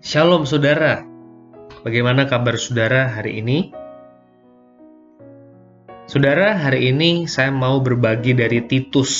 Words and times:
Shalom 0.00 0.48
saudara. 0.48 1.04
Bagaimana 1.84 2.24
kabar 2.24 2.56
saudara 2.56 3.12
hari 3.12 3.44
ini? 3.44 3.68
Saudara, 6.08 6.56
hari 6.56 6.88
ini 6.88 7.28
saya 7.28 7.52
mau 7.52 7.84
berbagi 7.84 8.32
dari 8.32 8.64
Titus. 8.64 9.12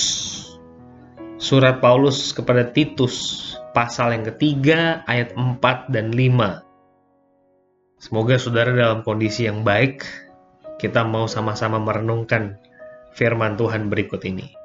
Surat 1.36 1.84
Paulus 1.84 2.32
kepada 2.32 2.64
Titus, 2.72 3.36
pasal 3.76 4.16
yang 4.16 4.24
ketiga, 4.32 5.04
ayat 5.04 5.36
4 5.36 5.92
dan 5.92 6.16
5. 6.16 6.64
Semoga 8.00 8.40
saudara 8.40 8.72
dalam 8.72 9.04
kondisi 9.04 9.44
yang 9.44 9.60
baik, 9.60 10.08
kita 10.80 11.04
mau 11.04 11.28
sama-sama 11.28 11.76
merenungkan 11.76 12.56
firman 13.12 13.60
Tuhan 13.60 13.92
berikut 13.92 14.24
ini. 14.24 14.59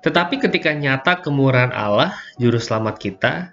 Tetapi 0.00 0.40
ketika 0.40 0.72
nyata 0.72 1.20
kemurahan 1.20 1.72
Allah, 1.76 2.16
Juru 2.40 2.56
Selamat 2.56 2.96
kita, 2.96 3.52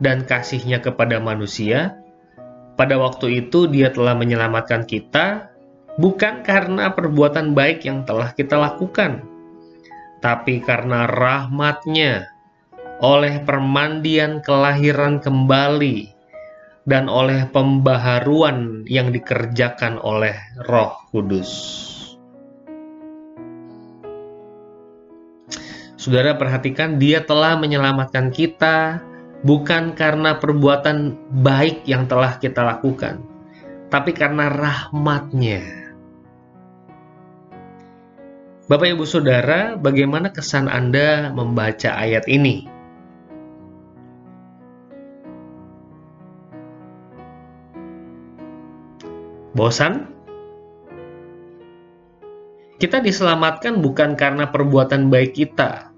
dan 0.00 0.24
kasihnya 0.24 0.80
kepada 0.80 1.20
manusia, 1.20 2.00
pada 2.76 3.00
waktu 3.00 3.44
itu 3.44 3.68
dia 3.68 3.92
telah 3.92 4.16
menyelamatkan 4.16 4.84
kita, 4.84 5.52
bukan 6.00 6.44
karena 6.44 6.92
perbuatan 6.92 7.56
baik 7.56 7.84
yang 7.88 8.04
telah 8.04 8.32
kita 8.32 8.56
lakukan, 8.56 9.24
tapi 10.20 10.60
karena 10.64 11.08
rahmatnya, 11.08 12.28
oleh 13.00 13.40
permandian 13.44 14.40
kelahiran 14.40 15.20
kembali, 15.20 16.12
dan 16.86 17.08
oleh 17.08 17.48
pembaharuan 17.52 18.88
yang 18.88 19.12
dikerjakan 19.12 20.00
oleh 20.00 20.36
roh 20.68 20.96
kudus. 21.12 21.52
Saudara 25.96 26.36
perhatikan 26.36 27.00
dia 27.00 27.24
telah 27.24 27.56
menyelamatkan 27.56 28.28
kita 28.28 29.00
bukan 29.40 29.96
karena 29.96 30.36
perbuatan 30.36 31.16
baik 31.40 31.88
yang 31.88 32.04
telah 32.04 32.36
kita 32.36 32.60
lakukan, 32.60 33.24
tapi 33.88 34.12
karena 34.12 34.52
rahmatnya. 34.52 35.64
Bapak 38.68 38.92
Ibu 38.92 39.08
Saudara, 39.08 39.78
bagaimana 39.80 40.28
kesan 40.28 40.68
Anda 40.68 41.32
membaca 41.32 41.96
ayat 41.96 42.28
ini? 42.28 42.68
Bosan? 49.56 50.15
Kita 52.76 53.00
diselamatkan 53.00 53.80
bukan 53.80 54.20
karena 54.20 54.52
perbuatan 54.52 55.08
baik 55.08 55.32
kita, 55.32 55.88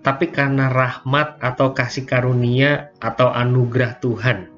tapi 0.00 0.32
karena 0.32 0.72
rahmat 0.72 1.36
atau 1.44 1.76
kasih 1.76 2.08
karunia 2.08 2.88
atau 3.04 3.28
anugerah 3.28 4.00
Tuhan. 4.00 4.48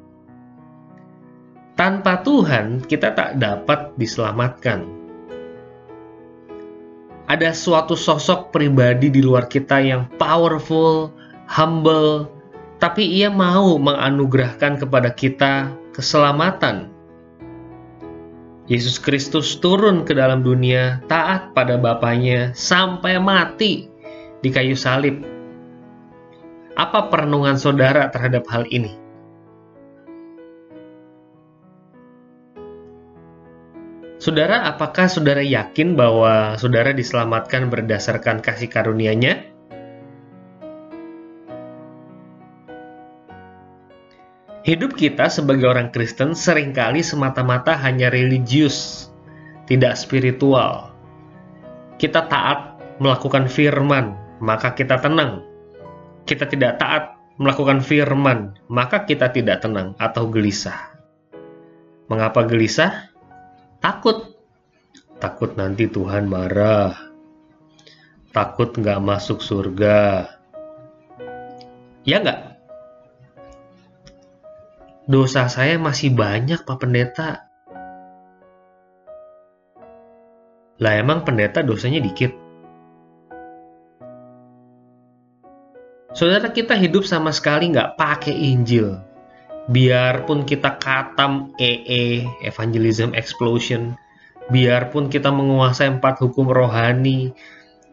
Tanpa 1.75 2.23
Tuhan, 2.23 2.87
kita 2.87 3.19
tak 3.19 3.43
dapat 3.43 3.91
diselamatkan. 3.99 4.87
Ada 7.27 7.51
suatu 7.51 7.99
sosok 7.99 8.55
pribadi 8.55 9.11
di 9.11 9.19
luar 9.19 9.51
kita 9.51 9.83
yang 9.83 10.07
powerful, 10.15 11.11
humble, 11.51 12.31
tapi 12.79 13.03
ia 13.03 13.35
mau 13.35 13.75
menganugerahkan 13.83 14.79
kepada 14.79 15.11
kita 15.11 15.75
keselamatan. 15.91 16.94
Yesus 18.65 18.97
Kristus 18.97 19.61
turun 19.61 20.09
ke 20.09 20.17
dalam 20.17 20.41
dunia 20.41 21.05
taat 21.05 21.53
pada 21.53 21.77
Bapaknya 21.77 22.57
sampai 22.57 23.21
mati 23.21 23.93
di 24.41 24.49
kayu 24.49 24.73
salib 24.73 25.21
apa 26.75 27.13
perenungan 27.13 27.61
saudara 27.61 28.09
terhadap 28.11 28.49
hal 28.51 28.67
ini? 28.73 29.05
Saudara, 34.19 34.65
apakah 34.73 35.13
saudara 35.13 35.45
yakin 35.45 36.01
bahwa 36.01 36.57
saudara 36.57 36.97
diselamatkan 36.97 37.69
berdasarkan 37.69 38.41
kasih 38.41 38.73
karunia-Nya? 38.73 39.44
Hidup 44.65 44.97
kita 44.97 45.29
sebagai 45.29 45.69
orang 45.69 45.93
Kristen 45.93 46.33
sering 46.33 46.73
kali 46.73 47.05
semata-mata 47.05 47.77
hanya 47.77 48.09
religius, 48.09 49.09
tidak 49.69 50.01
spiritual. 50.01 50.89
Kita 52.01 52.25
taat 52.27 52.81
melakukan 52.97 53.45
firman, 53.45 54.17
maka 54.41 54.73
kita 54.73 54.97
tenang 55.05 55.55
kita 56.25 56.49
tidak 56.49 56.81
taat 56.81 57.21
melakukan 57.37 57.85
firman, 57.85 58.57
maka 58.73 59.05
kita 59.05 59.29
tidak 59.29 59.61
tenang 59.61 59.93
atau 60.01 60.25
gelisah. 60.29 60.97
Mengapa 62.09 62.49
gelisah? 62.49 63.13
Takut. 63.81 64.33
Takut 65.21 65.53
nanti 65.57 65.89
Tuhan 65.89 66.29
marah. 66.29 66.97
Takut 68.33 68.73
nggak 68.73 69.01
masuk 69.05 69.45
surga. 69.45 70.33
Ya 72.05 72.21
nggak? 72.21 72.54
Dosa 75.05 75.53
saya 75.53 75.77
masih 75.77 76.17
banyak, 76.17 76.65
Pak 76.65 76.81
Pendeta. 76.81 77.45
Lah 80.81 80.97
emang 80.97 81.29
pendeta 81.29 81.61
dosanya 81.61 82.01
dikit? 82.01 82.33
Saudara 86.17 86.49
kita 86.49 86.73
hidup 86.73 87.05
sama 87.05 87.37
sekali 87.37 87.69
nggak 87.69 88.01
pakai 88.01 88.33
Injil. 88.33 88.97
Biarpun 89.69 90.49
kita 90.49 90.81
katam 90.81 91.53
EE, 91.61 92.25
Evangelism 92.41 93.13
Explosion, 93.13 93.93
biarpun 94.49 95.13
kita 95.13 95.29
menguasai 95.29 96.01
empat 96.01 96.25
hukum 96.25 96.49
rohani, 96.49 97.37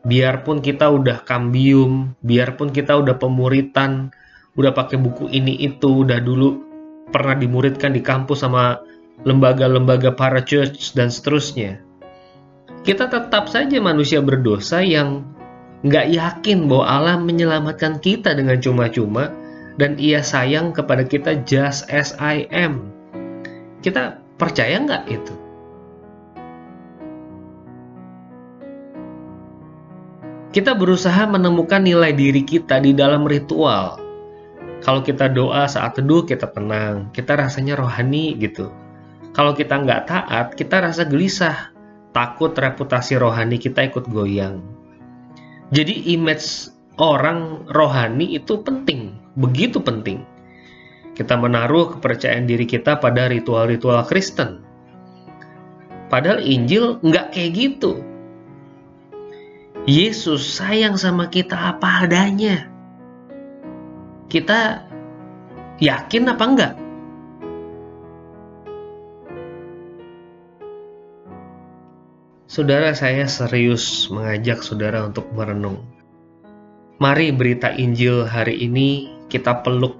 biarpun 0.07 0.63
kita 0.63 0.87
udah 0.87 1.27
kambium, 1.27 2.15
biarpun 2.23 2.71
kita 2.71 2.95
udah 2.95 3.19
pemuritan, 3.19 4.15
udah 4.55 4.71
pakai 4.71 4.95
buku 4.95 5.27
ini 5.27 5.59
itu, 5.59 6.07
udah 6.07 6.23
dulu 6.23 6.70
pernah 7.11 7.35
dimuridkan 7.37 7.93
di 7.93 8.01
kampus 8.01 8.41
sama 8.41 8.81
lembaga-lembaga 9.27 10.15
para 10.15 10.41
church 10.41 10.97
dan 10.97 11.13
seterusnya. 11.13 11.77
Kita 12.81 13.05
tetap 13.05 13.45
saja 13.45 13.77
manusia 13.77 14.23
berdosa 14.23 14.81
yang 14.81 15.21
nggak 15.85 16.09
yakin 16.09 16.65
bahwa 16.65 16.85
Allah 16.89 17.17
menyelamatkan 17.21 18.01
kita 18.01 18.33
dengan 18.33 18.57
cuma-cuma 18.57 19.29
dan 19.77 19.97
ia 20.01 20.25
sayang 20.25 20.73
kepada 20.73 21.05
kita 21.05 21.45
just 21.45 21.85
as 21.93 22.17
I 22.17 22.49
am. 22.49 22.89
Kita 23.85 24.17
percaya 24.41 24.81
nggak 24.81 25.03
itu? 25.09 25.33
Kita 30.51 30.75
berusaha 30.75 31.23
menemukan 31.31 31.79
nilai 31.79 32.11
diri 32.11 32.43
kita 32.43 32.83
di 32.83 32.91
dalam 32.91 33.23
ritual. 33.23 34.10
Kalau 34.81 35.05
kita 35.05 35.29
doa 35.29 35.69
saat 35.69 35.93
teduh, 35.93 36.25
kita 36.25 36.49
tenang, 36.49 37.13
kita 37.13 37.37
rasanya 37.37 37.77
rohani 37.77 38.33
gitu. 38.41 38.73
Kalau 39.31 39.53
kita 39.53 39.77
nggak 39.77 40.09
taat, 40.09 40.47
kita 40.57 40.81
rasa 40.81 41.05
gelisah, 41.05 41.69
takut 42.17 42.51
reputasi 42.57 43.21
rohani 43.21 43.61
kita 43.61 43.85
ikut 43.87 44.09
goyang. 44.09 44.59
Jadi 45.69 46.11
image 46.17 46.73
orang 46.97 47.69
rohani 47.69 48.33
itu 48.33 48.57
penting, 48.65 49.15
begitu 49.37 49.77
penting. 49.77 50.25
Kita 51.13 51.37
menaruh 51.37 51.95
kepercayaan 51.97 52.49
diri 52.49 52.65
kita 52.65 52.97
pada 52.97 53.29
ritual-ritual 53.29 54.01
Kristen. 54.09 54.65
Padahal 56.09 56.41
Injil 56.41 56.97
nggak 57.05 57.37
kayak 57.37 57.51
gitu. 57.53 58.01
Yesus 59.85 60.41
sayang 60.41 60.97
sama 60.97 61.29
kita 61.29 61.77
apa 61.77 62.09
adanya. 62.09 62.70
Kita 64.31 64.87
yakin 65.83 66.31
apa 66.31 66.43
enggak? 66.47 66.73
Saudara 72.47 72.95
saya 72.95 73.27
serius 73.27 74.07
mengajak 74.07 74.63
saudara 74.63 75.03
untuk 75.03 75.27
merenung. 75.35 75.83
Mari 77.03 77.35
berita 77.35 77.75
Injil 77.75 78.23
hari 78.23 78.55
ini 78.55 79.11
kita 79.27 79.67
peluk. 79.67 79.99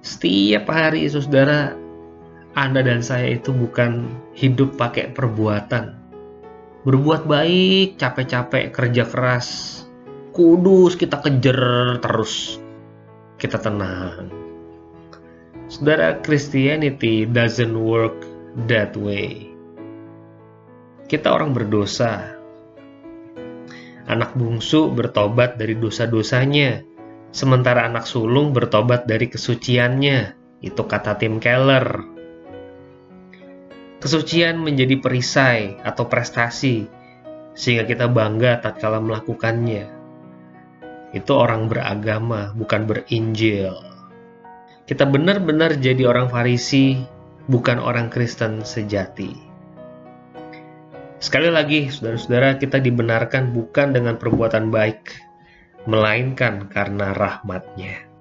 Setiap 0.00 0.64
hari 0.72 1.04
saudara, 1.04 1.76
Anda 2.56 2.80
dan 2.80 3.04
saya 3.04 3.36
itu 3.36 3.52
bukan 3.52 4.08
hidup 4.32 4.80
pakai 4.80 5.12
perbuatan. 5.12 5.92
Berbuat 6.88 7.28
baik, 7.28 8.00
capek-capek, 8.00 8.72
kerja 8.72 9.04
keras, 9.04 9.48
kudus 10.32 10.96
kita 10.96 11.20
kejar 11.20 12.00
terus. 12.00 12.63
Kita 13.36 13.58
tenang. 13.58 14.30
Saudara, 15.68 16.20
Christianity 16.20 17.26
doesn't 17.26 17.74
work 17.74 18.24
that 18.68 18.94
way 18.94 19.54
kita 21.04 21.36
orang 21.36 21.52
berdosa. 21.52 22.32
Anak 24.08 24.36
bungsu 24.36 24.92
bertobat 24.92 25.56
dari 25.60 25.76
dosa-dosanya, 25.76 26.84
sementara 27.32 27.88
anak 27.88 28.08
sulung 28.08 28.52
bertobat 28.56 29.04
dari 29.08 29.28
kesuciannya. 29.28 30.36
Itu 30.64 30.88
kata 30.88 31.20
Tim 31.20 31.40
Keller. 31.40 31.86
Kesucian 34.00 34.60
menjadi 34.60 35.00
perisai 35.00 35.80
atau 35.80 36.08
prestasi, 36.08 36.88
sehingga 37.56 37.88
kita 37.88 38.08
bangga 38.08 38.60
tatkala 38.60 39.00
melakukannya. 39.00 40.03
Itu 41.14 41.38
orang 41.38 41.70
beragama, 41.70 42.50
bukan 42.58 42.90
berinjil. 42.90 43.72
Kita 44.84 45.06
benar-benar 45.06 45.78
jadi 45.78 46.10
orang 46.10 46.28
Farisi, 46.28 46.98
bukan 47.46 47.78
orang 47.78 48.10
Kristen 48.10 48.66
sejati. 48.66 49.32
Sekali 51.22 51.48
lagi, 51.48 51.88
saudara-saudara, 51.88 52.60
kita 52.60 52.82
dibenarkan 52.82 53.54
bukan 53.56 53.96
dengan 53.96 54.20
perbuatan 54.20 54.68
baik, 54.68 55.14
melainkan 55.88 56.68
karena 56.68 57.16
rahmatnya. 57.16 58.13